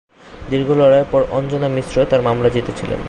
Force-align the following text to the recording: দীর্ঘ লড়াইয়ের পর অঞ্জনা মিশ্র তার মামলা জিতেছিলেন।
দীর্ঘ 0.49 0.69
লড়াইয়ের 0.71 1.07
পর 1.11 1.21
অঞ্জনা 1.31 1.67
মিশ্র 1.67 1.95
তার 2.05 2.21
মামলা 2.21 2.49
জিতেছিলেন। 2.49 2.99